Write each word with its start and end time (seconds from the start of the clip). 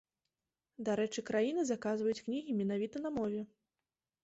Дарэчы, 0.89 1.19
краіны 1.29 1.61
заказваюць 1.69 2.17
кнігі 2.25 2.57
менавіта 2.65 3.05
на 3.07 3.15
мове. 3.21 3.41